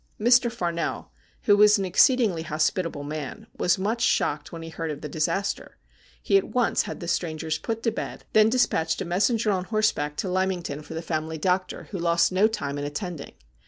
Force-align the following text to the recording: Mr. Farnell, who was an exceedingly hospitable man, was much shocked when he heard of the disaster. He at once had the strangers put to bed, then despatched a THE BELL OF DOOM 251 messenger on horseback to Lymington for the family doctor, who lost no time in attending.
Mr. 0.19 0.51
Farnell, 0.51 1.11
who 1.43 1.55
was 1.55 1.77
an 1.77 1.85
exceedingly 1.85 2.41
hospitable 2.41 3.03
man, 3.03 3.45
was 3.59 3.77
much 3.77 4.01
shocked 4.01 4.51
when 4.51 4.63
he 4.63 4.69
heard 4.69 4.89
of 4.89 5.01
the 5.01 5.07
disaster. 5.07 5.77
He 6.23 6.39
at 6.39 6.47
once 6.49 6.81
had 6.89 7.01
the 7.01 7.07
strangers 7.07 7.59
put 7.59 7.83
to 7.83 7.91
bed, 7.91 8.25
then 8.33 8.49
despatched 8.49 8.95
a 8.95 9.03
THE 9.03 9.09
BELL 9.09 9.17
OF 9.19 9.27
DOOM 9.27 9.37
251 9.37 9.37
messenger 9.37 9.51
on 9.51 9.63
horseback 9.69 10.15
to 10.17 10.31
Lymington 10.31 10.81
for 10.81 10.95
the 10.95 11.03
family 11.03 11.37
doctor, 11.37 11.83
who 11.91 11.99
lost 11.99 12.31
no 12.31 12.47
time 12.47 12.79
in 12.79 12.83
attending. 12.83 13.33